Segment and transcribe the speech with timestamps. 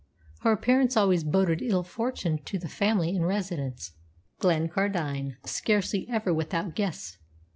[0.39, 3.91] Her appearance always boded ill fortune to the family in residence.
[4.39, 7.19] Glencardine was scarcely ever without guests.